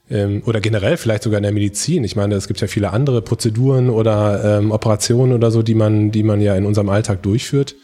ähm, 0.08 0.42
oder 0.46 0.60
generell 0.60 0.96
vielleicht 0.96 1.24
sogar 1.24 1.38
in 1.38 1.42
der 1.42 1.52
Medizin. 1.52 2.04
Ich 2.04 2.14
meine, 2.14 2.36
es 2.36 2.46
gibt 2.46 2.60
ja 2.60 2.68
viele 2.68 2.92
andere 2.92 3.22
Prozeduren 3.22 3.90
oder 3.90 4.58
ähm, 4.58 4.70
Operationen 4.70 5.32
oder 5.32 5.50
so, 5.50 5.62
die 5.62 5.74
man, 5.74 6.12
die 6.12 6.22
man 6.22 6.40
ja 6.40 6.54
in 6.54 6.64
unserem 6.64 6.88
Alltag 6.88 7.22
durchführt. 7.22 7.74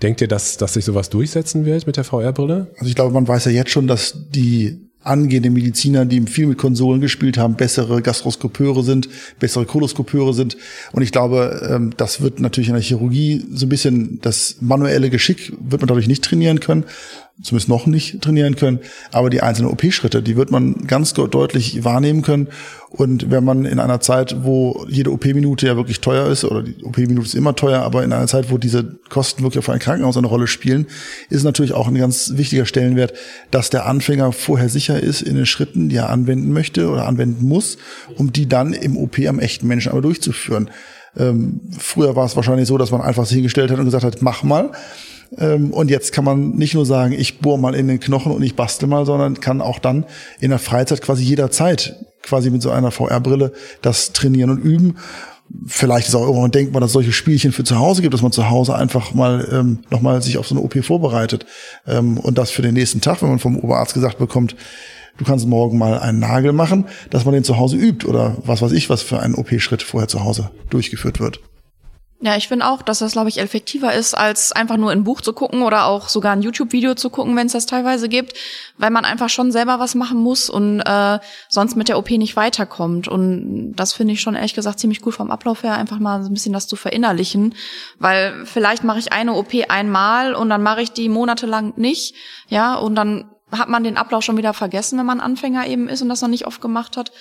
Denkt 0.00 0.20
ihr, 0.20 0.28
dass, 0.28 0.56
dass 0.56 0.74
sich 0.74 0.84
sowas 0.84 1.10
durchsetzen 1.10 1.64
wird 1.64 1.86
mit 1.86 1.96
der 1.96 2.04
VR-Brille? 2.04 2.68
Also 2.76 2.86
ich 2.88 2.94
glaube, 2.94 3.12
man 3.12 3.26
weiß 3.26 3.46
ja 3.46 3.50
jetzt 3.50 3.70
schon, 3.70 3.88
dass 3.88 4.14
die 4.30 4.89
angehende 5.02 5.50
Mediziner, 5.50 6.04
die 6.04 6.20
viel 6.22 6.46
mit 6.46 6.58
Konsolen 6.58 7.00
gespielt 7.00 7.38
haben, 7.38 7.54
bessere 7.54 8.02
Gastroskopeure 8.02 8.82
sind, 8.82 9.08
bessere 9.38 9.64
Koloskopeure 9.64 10.34
sind. 10.34 10.56
Und 10.92 11.02
ich 11.02 11.12
glaube, 11.12 11.68
ähm, 11.70 11.92
das 11.96 12.20
wird 12.20 12.40
natürlich 12.40 12.68
in 12.68 12.74
der 12.74 12.82
Chirurgie 12.82 13.44
so 13.52 13.66
ein 13.66 13.70
bisschen 13.70 14.18
das 14.20 14.56
manuelle 14.60 15.10
Geschick 15.10 15.52
wird 15.58 15.80
man 15.80 15.88
dadurch 15.88 16.08
nicht 16.08 16.24
trainieren 16.24 16.60
können 16.60 16.84
zumindest 17.42 17.68
noch 17.68 17.86
nicht 17.86 18.20
trainieren 18.20 18.56
können, 18.56 18.80
aber 19.12 19.30
die 19.30 19.42
einzelnen 19.42 19.70
OP-Schritte, 19.70 20.22
die 20.22 20.36
wird 20.36 20.50
man 20.50 20.86
ganz 20.86 21.14
deutlich 21.14 21.84
wahrnehmen 21.84 22.22
können. 22.22 22.48
Und 22.90 23.30
wenn 23.30 23.44
man 23.44 23.64
in 23.64 23.78
einer 23.78 24.00
Zeit, 24.00 24.44
wo 24.44 24.84
jede 24.88 25.12
OP-Minute 25.12 25.66
ja 25.66 25.76
wirklich 25.76 26.00
teuer 26.00 26.26
ist, 26.26 26.44
oder 26.44 26.62
die 26.62 26.82
OP-Minute 26.84 27.26
ist 27.26 27.34
immer 27.34 27.54
teuer, 27.54 27.82
aber 27.82 28.02
in 28.02 28.12
einer 28.12 28.26
Zeit, 28.26 28.50
wo 28.50 28.58
diese 28.58 28.98
Kosten 29.08 29.42
wirklich 29.42 29.60
auf 29.60 29.70
ein 29.70 29.78
Krankenhaus 29.78 30.16
eine 30.16 30.26
Rolle 30.26 30.48
spielen, 30.48 30.86
ist 31.28 31.44
natürlich 31.44 31.72
auch 31.72 31.88
ein 31.88 31.94
ganz 31.94 32.32
wichtiger 32.34 32.66
Stellenwert, 32.66 33.14
dass 33.50 33.70
der 33.70 33.86
Anfänger 33.86 34.32
vorher 34.32 34.68
sicher 34.68 35.00
ist 35.00 35.22
in 35.22 35.36
den 35.36 35.46
Schritten, 35.46 35.88
die 35.88 35.96
er 35.96 36.10
anwenden 36.10 36.52
möchte 36.52 36.88
oder 36.88 37.06
anwenden 37.06 37.46
muss, 37.46 37.78
um 38.16 38.32
die 38.32 38.48
dann 38.48 38.72
im 38.72 38.96
OP 38.96 39.18
am 39.26 39.38
echten 39.38 39.68
Menschen 39.68 39.92
aber 39.92 40.02
durchzuführen. 40.02 40.70
Ähm, 41.16 41.60
früher 41.78 42.16
war 42.16 42.26
es 42.26 42.36
wahrscheinlich 42.36 42.68
so, 42.68 42.76
dass 42.78 42.90
man 42.90 43.00
einfach 43.00 43.24
sich 43.24 43.34
hingestellt 43.34 43.70
hat 43.70 43.78
und 43.78 43.84
gesagt 43.84 44.04
hat, 44.04 44.22
mach 44.22 44.42
mal. 44.42 44.72
Ähm, 45.38 45.72
und 45.72 45.90
jetzt 45.90 46.12
kann 46.12 46.24
man 46.24 46.50
nicht 46.50 46.74
nur 46.74 46.86
sagen, 46.86 47.12
ich 47.12 47.38
bohre 47.38 47.58
mal 47.58 47.74
in 47.74 47.88
den 47.88 48.00
Knochen 48.00 48.32
und 48.32 48.42
ich 48.42 48.56
bastel 48.56 48.88
mal, 48.88 49.06
sondern 49.06 49.40
kann 49.40 49.60
auch 49.60 49.78
dann 49.78 50.04
in 50.40 50.50
der 50.50 50.58
Freizeit 50.58 51.02
quasi 51.02 51.22
jederzeit 51.22 51.96
quasi 52.22 52.50
mit 52.50 52.62
so 52.62 52.70
einer 52.70 52.90
VR-Brille 52.90 53.52
das 53.82 54.12
trainieren 54.12 54.50
und 54.50 54.58
üben. 54.58 54.96
Vielleicht 55.66 56.06
ist 56.06 56.14
auch 56.14 56.26
irgendwann 56.26 56.52
denkbar, 56.52 56.80
dass 56.80 56.90
es 56.90 56.94
solche 56.94 57.12
Spielchen 57.12 57.50
für 57.50 57.64
zu 57.64 57.78
Hause 57.78 58.02
gibt, 58.02 58.14
dass 58.14 58.22
man 58.22 58.30
zu 58.30 58.50
Hause 58.50 58.76
einfach 58.76 59.14
mal 59.14 59.48
ähm, 59.50 59.80
nochmal 59.90 60.22
sich 60.22 60.38
auf 60.38 60.46
so 60.46 60.54
eine 60.54 60.62
OP 60.62 60.84
vorbereitet. 60.84 61.44
Ähm, 61.86 62.18
und 62.18 62.38
das 62.38 62.50
für 62.50 62.62
den 62.62 62.74
nächsten 62.74 63.00
Tag, 63.00 63.22
wenn 63.22 63.30
man 63.30 63.38
vom 63.40 63.58
Oberarzt 63.58 63.94
gesagt 63.94 64.18
bekommt, 64.18 64.54
du 65.18 65.24
kannst 65.24 65.46
morgen 65.48 65.76
mal 65.76 65.98
einen 65.98 66.20
Nagel 66.20 66.52
machen, 66.52 66.86
dass 67.10 67.24
man 67.24 67.34
den 67.34 67.42
zu 67.42 67.58
Hause 67.58 67.76
übt 67.76 68.06
oder 68.06 68.36
was 68.44 68.62
weiß 68.62 68.72
ich, 68.72 68.90
was 68.90 69.02
für 69.02 69.18
einen 69.18 69.34
OP-Schritt 69.34 69.82
vorher 69.82 70.08
zu 70.08 70.22
Hause 70.22 70.50
durchgeführt 70.70 71.18
wird. 71.18 71.40
Ja, 72.22 72.36
ich 72.36 72.48
finde 72.48 72.68
auch, 72.68 72.82
dass 72.82 72.98
das, 72.98 73.12
glaube 73.12 73.30
ich, 73.30 73.40
effektiver 73.40 73.94
ist, 73.94 74.12
als 74.12 74.52
einfach 74.52 74.76
nur 74.76 74.90
ein 74.90 75.04
Buch 75.04 75.22
zu 75.22 75.32
gucken 75.32 75.62
oder 75.62 75.86
auch 75.86 76.10
sogar 76.10 76.32
ein 76.32 76.42
YouTube-Video 76.42 76.94
zu 76.94 77.08
gucken, 77.08 77.34
wenn 77.34 77.46
es 77.46 77.54
das 77.54 77.64
teilweise 77.64 78.10
gibt, 78.10 78.34
weil 78.76 78.90
man 78.90 79.06
einfach 79.06 79.30
schon 79.30 79.50
selber 79.52 79.78
was 79.78 79.94
machen 79.94 80.18
muss 80.18 80.50
und 80.50 80.80
äh, 80.80 81.18
sonst 81.48 81.76
mit 81.76 81.88
der 81.88 81.96
OP 81.96 82.10
nicht 82.10 82.36
weiterkommt. 82.36 83.08
Und 83.08 83.72
das 83.72 83.94
finde 83.94 84.12
ich 84.12 84.20
schon 84.20 84.34
ehrlich 84.34 84.52
gesagt 84.52 84.80
ziemlich 84.80 85.04
cool 85.06 85.12
vom 85.12 85.30
Ablauf 85.30 85.62
her, 85.62 85.76
einfach 85.76 85.98
mal 85.98 86.22
so 86.22 86.28
ein 86.28 86.34
bisschen 86.34 86.52
das 86.52 86.66
zu 86.66 86.76
verinnerlichen, 86.76 87.54
weil 87.98 88.44
vielleicht 88.44 88.84
mache 88.84 88.98
ich 88.98 89.14
eine 89.14 89.32
OP 89.32 89.54
einmal 89.70 90.34
und 90.34 90.50
dann 90.50 90.62
mache 90.62 90.82
ich 90.82 90.92
die 90.92 91.08
monatelang 91.08 91.72
nicht, 91.76 92.14
ja, 92.48 92.74
und 92.74 92.96
dann 92.96 93.30
hat 93.50 93.70
man 93.70 93.82
den 93.82 93.96
Ablauf 93.96 94.24
schon 94.24 94.36
wieder 94.36 94.52
vergessen, 94.52 94.98
wenn 94.98 95.06
man 95.06 95.20
Anfänger 95.20 95.66
eben 95.66 95.88
ist 95.88 96.02
und 96.02 96.10
das 96.10 96.20
noch 96.20 96.28
nicht 96.28 96.46
oft 96.46 96.60
gemacht 96.60 96.98
hat. 96.98 97.12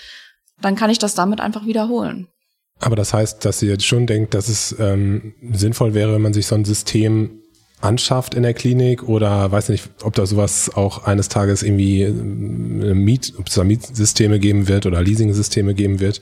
Dann 0.62 0.75
kann 0.75 0.89
ich 0.89 1.00
das 1.00 1.15
damit 1.15 1.39
einfach 1.39 1.65
wiederholen. 1.65 2.27
Aber 2.79 2.95
das 2.95 3.13
heißt, 3.13 3.43
dass 3.43 3.62
ihr 3.62 3.69
jetzt 3.69 3.86
schon 3.86 4.07
denkt, 4.07 4.33
dass 4.33 4.48
es 4.48 4.75
ähm, 4.79 5.33
sinnvoll 5.51 5.93
wäre, 5.93 6.13
wenn 6.13 6.21
man 6.21 6.33
sich 6.33 6.48
so 6.48 6.55
ein 6.55 6.65
System 6.65 7.31
anschafft 7.81 8.33
in 8.33 8.43
der 8.43 8.53
Klinik 8.53 9.07
oder 9.07 9.51
weiß 9.51 9.69
nicht, 9.69 9.89
ob 10.03 10.13
da 10.15 10.25
sowas 10.25 10.71
auch 10.75 11.05
eines 11.05 11.29
Tages 11.29 11.63
irgendwie 11.63 12.03
äh, 12.03 12.12
Miet, 12.12 13.33
ob 13.38 13.48
es 13.48 13.55
da 13.55 13.63
Mietsysteme 13.63 14.39
geben 14.39 14.67
wird 14.67 14.86
oder 14.86 15.01
Leasing-Systeme 15.01 15.74
geben 15.74 16.00
wird. 16.00 16.21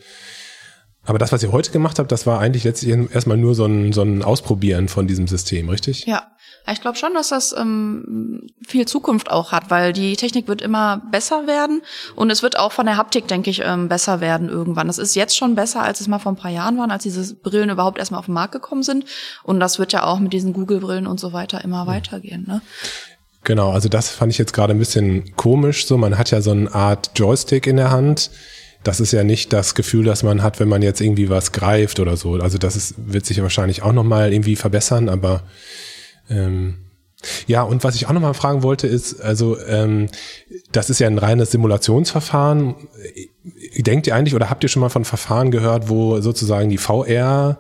Aber 1.08 1.20
das, 1.20 1.32
was 1.32 1.42
ihr 1.42 1.54
heute 1.54 1.72
gemacht 1.72 2.00
habt, 2.00 2.12
das 2.12 2.28
war 2.28 2.40
eigentlich 2.40 2.66
letztlich 2.66 2.94
erstmal 3.14 3.38
nur 3.38 3.56
so 3.56 3.66
ein, 3.66 3.94
so 3.94 4.02
ein 4.02 4.24
Ausprobieren 4.24 4.90
von 4.90 5.08
diesem 5.08 5.26
System, 5.26 5.70
richtig? 5.70 6.06
Ja, 6.06 6.28
ich 6.70 6.82
glaube 6.82 6.98
schon, 6.98 7.14
dass 7.14 7.30
das 7.30 7.56
ähm, 7.58 8.48
viel 8.68 8.86
Zukunft 8.86 9.32
auch 9.32 9.54
hat, 9.54 9.70
weil 9.70 9.94
die 9.94 10.18
Technik 10.18 10.50
wird 10.50 10.62
immer 10.62 11.02
besser 11.10 11.48
werden 11.48 11.82
und 12.18 12.30
es 12.30 12.44
wird 12.44 12.60
auch 12.60 12.74
von 12.74 12.86
der 12.86 12.98
Haptik, 12.98 13.26
denke 13.30 13.50
ich, 13.50 13.62
ähm, 13.64 13.88
besser 13.88 14.20
werden 14.20 14.50
irgendwann. 14.50 14.88
Das 14.88 14.98
ist 14.98 15.16
jetzt 15.16 15.38
schon 15.38 15.56
besser, 15.56 15.82
als 15.82 16.02
es 16.02 16.10
mal 16.10 16.20
vor 16.20 16.34
ein 16.34 16.38
paar 16.38 16.52
Jahren 16.52 16.78
waren, 16.78 16.92
als 16.92 17.04
diese 17.04 17.36
Brillen 17.36 17.70
überhaupt 17.70 18.00
erstmal 18.00 18.20
auf 18.20 18.26
den 18.26 18.34
Markt 18.34 18.52
gekommen 18.52 18.84
sind. 18.84 19.06
Und 19.44 19.62
das 19.62 19.80
wird 19.80 19.94
ja 19.94 20.04
auch 20.04 20.20
mit 20.20 20.34
diesen 20.34 20.52
Google-Brillen 20.52 21.08
und 21.08 21.22
so 21.22 21.32
weiter 21.32 21.64
immer 21.64 21.86
mhm. 21.86 21.88
weitergehen. 21.88 22.46
Ne? 22.46 22.62
Genau, 23.46 23.72
also 23.72 23.88
das 23.88 24.10
fand 24.10 24.34
ich 24.34 24.38
jetzt 24.38 24.52
gerade 24.52 24.74
ein 24.74 24.80
bisschen 24.80 25.38
komisch. 25.38 25.88
So, 25.88 25.98
man 25.98 26.18
hat 26.18 26.32
ja 26.32 26.42
so 26.42 26.52
eine 26.52 26.76
Art 26.76 27.12
Joystick 27.16 27.66
in 27.66 27.78
der 27.78 27.92
Hand 27.92 28.30
das 28.84 29.00
ist 29.00 29.12
ja 29.12 29.24
nicht 29.24 29.54
das 29.54 29.76
Gefühl, 29.76 30.06
das 30.06 30.24
man 30.24 30.44
hat, 30.44 30.60
wenn 30.60 30.70
man 30.70 30.82
jetzt 30.82 31.02
irgendwie 31.02 31.30
was 31.30 31.52
greift 31.52 32.00
oder 32.00 32.18
so. 32.18 32.34
Also 32.36 32.58
das 32.58 32.76
ist, 32.76 32.96
wird 32.98 33.26
sich 33.26 33.42
wahrscheinlich 33.42 33.84
auch 33.84 33.94
nochmal 33.94 34.32
irgendwie 34.32 34.56
verbessern, 34.56 35.10
aber 35.10 35.44
ähm, 36.30 36.76
ja, 37.48 37.64
und 37.64 37.84
was 37.84 37.96
ich 37.96 38.08
auch 38.08 38.14
nochmal 38.14 38.36
fragen 38.36 38.62
wollte, 38.62 38.88
ist, 38.88 39.22
also 39.22 39.60
ähm, 39.60 40.08
das 40.72 40.90
ist 40.90 41.00
ja 41.00 41.08
ein 41.08 41.18
reines 41.18 41.52
Simulationsverfahren. 41.52 42.76
Denkt 43.78 44.08
ihr 44.08 44.16
eigentlich 44.16 44.36
oder 44.36 44.50
habt 44.50 44.64
ihr 44.64 44.70
schon 44.70 44.82
mal 44.82 44.90
von 44.90 45.06
Verfahren 45.06 45.50
gehört, 45.50 45.90
wo 45.90 46.22
sozusagen 46.22 46.70
die 46.70 46.78
VR 46.78 47.60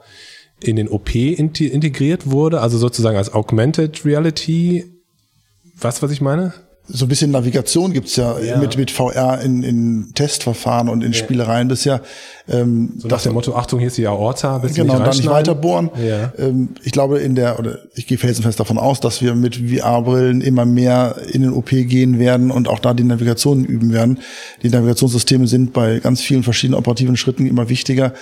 in 0.59 0.75
den 0.75 0.89
OP 0.89 1.13
integriert 1.15 2.29
wurde, 2.29 2.61
also 2.61 2.77
sozusagen 2.77 3.17
als 3.17 3.33
Augmented 3.33 4.05
Reality? 4.05 4.85
Was, 5.79 6.01
was 6.03 6.11
ich 6.11 6.21
meine? 6.21 6.53
So 6.89 7.05
ein 7.05 7.09
bisschen 7.09 7.31
Navigation 7.31 7.91
gibt's 7.91 8.15
ja, 8.15 8.39
ja, 8.39 8.57
mit 8.57 8.77
mit 8.77 8.91
VR 8.91 9.41
in, 9.41 9.63
in 9.63 10.11
Testverfahren 10.13 10.87
und 10.87 11.03
in 11.03 11.11
ja. 11.11 11.17
Spielereien 11.17 11.67
bisher. 11.67 12.01
Ähm, 12.47 12.93
so 12.97 13.09
nach 13.09 13.21
dem 13.21 13.33
Motto, 13.33 13.55
Achtung, 13.55 13.79
hier 13.79 13.89
ist 13.89 13.97
die 13.97 14.07
Aorta, 14.07 14.59
bitte 14.59 14.75
genau, 14.75 14.97
dann 14.99 15.09
nicht 15.09 15.29
weiter 15.29 15.53
bohren. 15.53 15.91
Ja. 16.01 16.31
Ähm, 16.37 16.69
ich 16.83 16.93
glaube 16.93 17.19
in 17.19 17.35
der, 17.35 17.59
oder 17.59 17.79
ich 17.95 18.07
gehe 18.07 18.17
felsenfest 18.17 18.59
davon 18.59 18.77
aus, 18.77 19.01
dass 19.01 19.21
wir 19.21 19.35
mit 19.35 19.57
VR-Brillen 19.57 20.39
immer 20.39 20.65
mehr 20.65 21.17
in 21.31 21.41
den 21.41 21.51
OP 21.51 21.69
gehen 21.69 22.19
werden 22.19 22.51
und 22.51 22.69
auch 22.69 22.79
da 22.79 22.93
die 22.93 23.03
Navigation 23.03 23.65
üben 23.65 23.91
werden. 23.91 24.19
Die 24.63 24.69
Navigationssysteme 24.69 25.47
sind 25.47 25.73
bei 25.73 25.99
ganz 25.99 26.21
vielen 26.21 26.43
verschiedenen 26.43 26.79
operativen 26.79 27.17
Schritten 27.17 27.45
immer 27.47 27.67
wichtiger. 27.67 28.13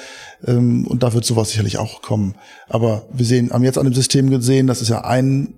Ähm, 0.46 0.88
und 0.88 1.04
da 1.04 1.14
wird 1.14 1.26
sowas 1.26 1.50
sicherlich 1.50 1.78
auch 1.78 2.02
kommen. 2.02 2.34
Aber 2.68 3.06
wir 3.14 3.26
sehen, 3.26 3.52
haben 3.52 3.64
jetzt 3.64 3.78
an 3.78 3.86
dem 3.86 3.94
System 3.94 4.32
gesehen, 4.32 4.66
das 4.66 4.82
ist 4.82 4.90
ja 4.90 5.04
ein 5.04 5.54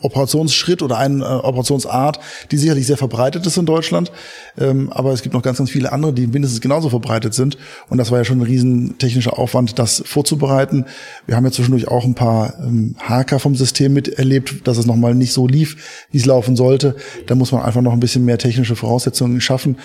Operationsschritt 0.00 0.82
oder 0.82 0.96
eine 0.98 1.24
äh, 1.24 1.28
Operationsart, 1.28 2.18
die 2.50 2.56
sicherlich 2.56 2.86
sehr 2.86 2.96
verbreitet 2.96 3.46
ist 3.46 3.56
in 3.56 3.66
Deutschland. 3.66 4.10
Ähm, 4.58 4.90
aber 4.92 5.12
es 5.12 5.22
gibt 5.22 5.34
noch 5.34 5.42
ganz, 5.42 5.58
ganz 5.58 5.70
viele 5.70 5.92
andere, 5.92 6.12
die 6.12 6.26
mindestens 6.26 6.60
genauso 6.60 6.88
verbreitet 6.88 7.34
sind. 7.34 7.58
Und 7.88 7.98
das 7.98 8.10
war 8.10 8.18
ja 8.18 8.24
schon 8.24 8.38
ein 8.38 8.46
riesen 8.46 8.98
technischer 8.98 9.38
Aufwand, 9.38 9.78
das 9.78 10.02
vorzubereiten. 10.06 10.86
Wir 11.26 11.36
haben 11.36 11.44
ja 11.44 11.50
zwischendurch 11.50 11.88
auch 11.88 12.04
ein 12.04 12.14
paar 12.14 12.54
ähm, 12.60 12.96
Haker 12.98 13.38
vom 13.38 13.54
System 13.54 13.92
miterlebt, 13.92 14.66
dass 14.66 14.78
es 14.78 14.86
nochmal 14.86 15.14
nicht 15.14 15.32
so 15.32 15.46
lief, 15.46 16.06
wie 16.10 16.18
es 16.18 16.26
laufen 16.26 16.56
sollte. 16.56 16.96
Da 17.26 17.34
muss 17.34 17.52
man 17.52 17.62
einfach 17.62 17.82
noch 17.82 17.92
ein 17.92 18.00
bisschen 18.00 18.24
mehr 18.24 18.38
technische 18.38 18.76
Voraussetzungen 18.76 19.40
schaffen. 19.40 19.78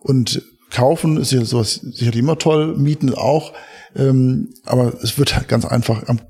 Und 0.00 0.42
kaufen 0.70 1.16
ist 1.16 1.32
ja 1.32 1.44
sowas 1.44 1.74
sicherlich 1.74 2.20
immer 2.20 2.38
toll, 2.38 2.76
mieten 2.76 3.14
auch. 3.14 3.52
Ähm, 3.96 4.50
aber 4.64 4.94
es 5.02 5.18
wird 5.18 5.48
ganz 5.48 5.64
einfach 5.64 6.08
am 6.08 6.20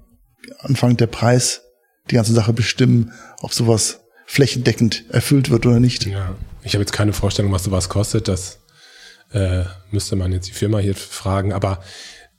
Anfang 0.60 0.96
der 0.96 1.06
Preis 1.06 1.62
die 2.10 2.14
ganze 2.14 2.32
Sache 2.32 2.52
bestimmen, 2.52 3.12
ob 3.40 3.52
sowas 3.52 4.00
flächendeckend 4.26 5.04
erfüllt 5.10 5.50
wird 5.50 5.66
oder 5.66 5.80
nicht. 5.80 6.06
Ja, 6.06 6.34
ich 6.62 6.74
habe 6.74 6.82
jetzt 6.82 6.92
keine 6.92 7.12
Vorstellung, 7.12 7.52
was 7.52 7.64
sowas 7.64 7.88
kostet. 7.88 8.28
Das 8.28 8.60
äh, 9.32 9.64
müsste 9.90 10.16
man 10.16 10.32
jetzt 10.32 10.48
die 10.48 10.52
Firma 10.52 10.78
hier 10.78 10.94
fragen. 10.94 11.52
Aber 11.52 11.82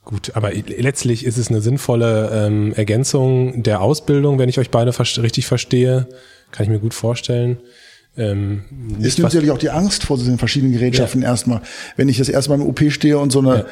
gut, 0.04 0.36
aber 0.36 0.54
letztlich 0.54 1.26
ist 1.26 1.38
es 1.38 1.50
eine 1.50 1.62
sinnvolle 1.62 2.30
ähm, 2.34 2.74
Ergänzung 2.74 3.64
der 3.64 3.82
Ausbildung, 3.82 4.40
wenn 4.40 4.50
ich 4.50 4.60
euch 4.60 4.70
beide 4.70 4.98
richtig 4.98 5.46
verstehe. 5.46 6.08
Kann 6.52 6.64
ich 6.64 6.70
mir 6.70 6.80
gut 6.80 6.94
vorstellen. 6.94 7.60
Ähm, 8.16 8.62
es 9.02 9.18
nimmt 9.18 9.32
sicherlich 9.32 9.50
auch 9.50 9.58
die 9.58 9.72
Angst 9.72 10.04
vor 10.04 10.18
diesen 10.18 10.38
verschiedenen 10.38 10.74
Gerätschaften 10.74 11.24
ja. 11.24 11.30
erstmal. 11.30 11.62
Wenn 11.96 12.10
ich 12.10 12.20
das 12.20 12.30
erstmal 12.30 12.60
im 12.60 12.68
OP 12.68 12.80
stehe 12.90 13.18
und 13.18 13.32
so 13.32 13.40
eine 13.40 13.56
ja. 13.56 13.66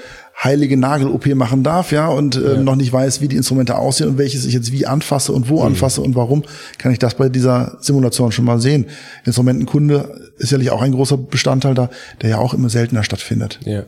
heilige 0.43 0.77
Nagel-OP 0.77 1.27
machen 1.35 1.63
darf, 1.63 1.91
ja, 1.91 2.07
und 2.07 2.37
äh, 2.37 2.55
ja. 2.55 2.61
noch 2.61 2.75
nicht 2.75 2.91
weiß, 2.91 3.21
wie 3.21 3.27
die 3.27 3.35
Instrumente 3.35 3.77
aussehen 3.77 4.09
und 4.09 4.17
welches 4.17 4.45
ich 4.45 4.53
jetzt 4.53 4.71
wie 4.71 4.87
anfasse 4.87 5.31
und 5.31 5.47
wo 5.47 5.59
mhm. 5.59 5.67
anfasse 5.67 6.01
und 6.01 6.15
warum, 6.15 6.43
kann 6.79 6.91
ich 6.91 6.97
das 6.97 7.15
bei 7.15 7.29
dieser 7.29 7.77
Simulation 7.81 8.31
schon 8.31 8.45
mal 8.45 8.59
sehen. 8.59 8.87
Instrumentenkunde 9.25 10.31
ist 10.37 10.49
sicherlich 10.49 10.71
auch 10.71 10.81
ein 10.81 10.93
großer 10.93 11.17
Bestandteil 11.17 11.75
da, 11.75 11.91
der 12.21 12.31
ja 12.31 12.37
auch 12.39 12.55
immer 12.55 12.69
seltener 12.69 13.03
stattfindet. 13.03 13.59
Ja. 13.63 13.83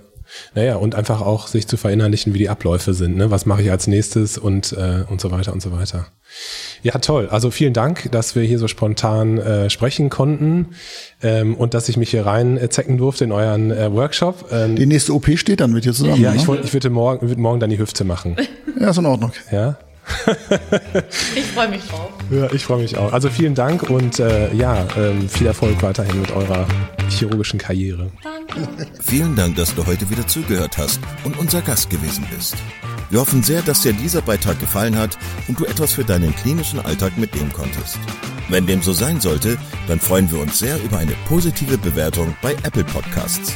Naja, 0.55 0.75
und 0.75 0.95
einfach 0.95 1.21
auch 1.21 1.47
sich 1.47 1.67
zu 1.67 1.77
verinnerlichen, 1.77 2.33
wie 2.33 2.39
die 2.39 2.49
Abläufe 2.49 2.93
sind. 2.93 3.17
Ne? 3.17 3.31
Was 3.31 3.45
mache 3.45 3.61
ich 3.61 3.71
als 3.71 3.87
nächstes 3.87 4.37
und, 4.37 4.73
äh, 4.73 5.03
und 5.09 5.21
so 5.21 5.31
weiter 5.31 5.53
und 5.53 5.61
so 5.61 5.71
weiter. 5.71 6.07
Ja, 6.81 6.97
toll. 6.99 7.29
Also 7.29 7.51
vielen 7.51 7.73
Dank, 7.73 8.11
dass 8.11 8.35
wir 8.35 8.43
hier 8.43 8.59
so 8.59 8.67
spontan 8.67 9.37
äh, 9.37 9.69
sprechen 9.69 10.09
konnten 10.09 10.69
ähm, 11.21 11.55
und 11.55 11.73
dass 11.73 11.89
ich 11.89 11.97
mich 11.97 12.09
hier 12.09 12.25
reinzecken 12.25 12.97
durfte 12.97 13.23
in 13.23 13.31
euren 13.31 13.71
äh, 13.71 13.91
Workshop. 13.93 14.45
Ähm, 14.51 14.75
die 14.75 14.85
nächste 14.85 15.13
OP 15.13 15.29
steht 15.37 15.61
dann 15.61 15.71
mit 15.71 15.85
dir 15.85 15.93
zusammen. 15.93 16.21
Ja, 16.21 16.31
ne? 16.31 16.37
ich, 16.37 16.47
wollt, 16.47 16.65
ich 16.65 16.73
würde 16.73 16.89
morgen, 16.89 17.27
würd 17.27 17.37
morgen 17.37 17.59
dann 17.59 17.69
die 17.69 17.77
Hüfte 17.77 18.03
machen. 18.03 18.35
Ja, 18.79 18.89
ist 18.89 18.97
in 18.97 19.05
Ordnung. 19.05 19.31
Ja. 19.51 19.77
ich 21.36 21.45
freue 21.45 21.69
mich 21.69 21.88
drauf. 21.88 22.12
Ja, 22.29 22.51
ich 22.51 22.65
freue 22.65 22.81
mich 22.81 22.98
auch. 22.98 23.13
Also 23.13 23.29
vielen 23.29 23.55
Dank 23.55 23.89
und 23.89 24.19
äh, 24.19 24.53
ja, 24.53 24.86
ähm, 24.98 25.29
viel 25.29 25.48
Erfolg 25.48 25.81
weiterhin 25.81 26.22
mit 26.22 26.31
eurer 26.31 26.67
chirurgischen 27.10 27.60
Karriere. 27.60 28.12
Danke. 28.24 28.67
Vielen 29.01 29.36
Dank, 29.36 29.55
dass 29.55 29.74
du 29.75 29.86
heute 29.86 30.10
wieder 30.10 30.25
zugehört 30.27 30.77
hast 30.77 31.00
und 31.24 31.38
unser 31.38 31.62
Gast 31.62 31.89
gewesen 31.89 32.25
bist. 32.33 32.55
Wir 33.10 33.19
hoffen 33.19 33.43
sehr, 33.43 33.62
dass 33.62 33.81
dir 33.81 33.93
dieser 33.93 34.22
Beitrag 34.22 34.60
gefallen 34.60 34.98
hat 34.98 35.17
und 35.48 35.60
du 35.60 35.65
etwas 35.65 35.93
für 35.93 36.03
deinen 36.03 36.36
klinischen 36.36 36.79
Alltag 36.79 37.17
mitnehmen 37.17 37.51
konntest. 37.53 38.00
Wenn 38.50 38.65
dem 38.65 38.81
so 38.81 38.91
sein 38.91 39.22
sollte, 39.22 39.57
dann 39.88 40.00
freuen 40.00 40.31
wir 40.31 40.39
uns 40.39 40.60
sehr 40.60 40.81
über 40.83 40.98
eine 40.98 41.13
positive 41.27 41.77
Bewertung 41.77 42.36
bei 42.41 42.53
Apple 42.63 42.83
Podcasts. 42.83 43.53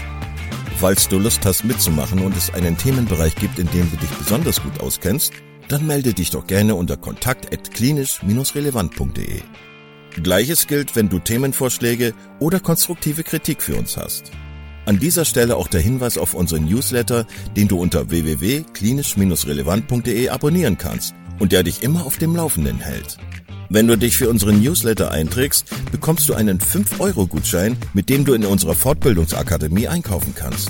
Falls 0.78 1.08
du 1.10 1.18
Lust 1.18 1.44
hast 1.46 1.64
mitzumachen 1.64 2.20
und 2.20 2.38
es 2.38 2.54
einen 2.54 2.78
Themenbereich 2.78 3.36
gibt, 3.36 3.58
in 3.58 3.68
dem 3.72 3.90
du 3.90 3.98
dich 3.98 4.10
besonders 4.12 4.62
gut 4.62 4.80
auskennst, 4.80 5.34
dann 5.68 5.88
melde 5.88 6.14
dich 6.14 6.30
doch 6.30 6.48
gerne 6.48 6.76
unter 6.76 6.98
kontakt@klinisch-relevant.de. 6.98 9.42
Gleiches 10.24 10.66
gilt, 10.68 10.96
wenn 10.96 11.10
du 11.10 11.20
Themenvorschläge 11.20 12.14
oder 12.40 12.60
konstruktive 12.60 13.24
Kritik 13.24 13.62
für 13.62 13.76
uns 13.76 13.98
hast. 13.98 14.32
An 14.86 14.98
dieser 15.00 15.26
Stelle 15.26 15.58
auch 15.58 15.68
der 15.68 15.82
Hinweis 15.82 16.18
auf 16.18 16.34
unseren 16.34 16.66
Newsletter, 16.66 17.28
den 17.56 17.68
du 17.68 17.80
unter 17.80 18.10
www.klinisch-relevant.de 18.10 20.30
abonnieren 20.30 20.78
kannst 20.78 21.14
und 21.40 21.52
der 21.52 21.64
dich 21.64 21.84
immer 21.84 22.06
auf 22.06 22.18
dem 22.18 22.34
Laufenden 22.36 22.80
hält. 22.80 23.18
Wenn 23.70 23.88
du 23.88 23.98
dich 23.98 24.16
für 24.16 24.30
unseren 24.30 24.62
Newsletter 24.62 25.12
einträgst, 25.12 25.66
bekommst 25.92 26.30
du 26.30 26.36
einen 26.36 26.60
5-Euro-Gutschein, 26.60 27.76
mit 27.94 28.08
dem 28.08 28.24
du 28.24 28.34
in 28.34 28.46
unserer 28.46 28.76
Fortbildungsakademie 28.76 29.90
einkaufen 29.90 30.34
kannst. 30.34 30.70